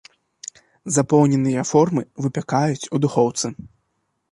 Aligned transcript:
Запоўненыя 0.95 1.67
формы 1.73 2.03
выпякаюць 2.27 2.89
у 2.97 3.05
духоўцы. 3.07 3.55